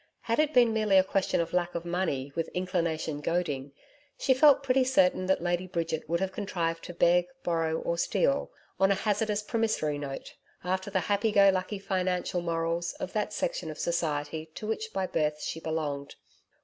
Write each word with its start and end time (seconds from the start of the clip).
Had 0.21 0.39
it 0.39 0.51
been 0.51 0.73
merely 0.73 0.97
a 0.97 1.03
question 1.03 1.39
of 1.41 1.53
lack 1.53 1.75
of 1.75 1.85
money 1.85 2.31
with 2.35 2.47
inclination 2.55 3.19
goading, 3.21 3.71
she 4.17 4.33
felt 4.33 4.63
pretty 4.63 4.83
certain 4.83 5.27
that 5.27 5.43
Lady 5.43 5.67
Bridget 5.67 6.09
would 6.09 6.19
have 6.19 6.31
contrived 6.31 6.83
to 6.85 6.93
beg, 6.95 7.27
borrow 7.43 7.77
or 7.79 7.99
steal 7.99 8.49
on 8.79 8.89
a 8.89 8.95
hazardous 8.95 9.43
promissory 9.43 9.99
note, 9.99 10.33
after 10.63 10.89
the 10.89 11.01
happy 11.01 11.31
go 11.31 11.51
lucky 11.51 11.77
financial 11.77 12.41
morals 12.41 12.93
of 12.93 13.13
that 13.13 13.31
section 13.31 13.69
of 13.69 13.77
society 13.77 14.47
to 14.55 14.65
which 14.65 14.91
by 14.91 15.05
birth 15.05 15.39
she 15.39 15.59
belonged. 15.59 16.15